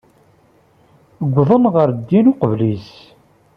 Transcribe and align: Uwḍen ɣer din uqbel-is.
Uwḍen 1.23 1.63
ɣer 1.73 1.89
din 2.07 2.31
uqbel-is. 2.31 2.89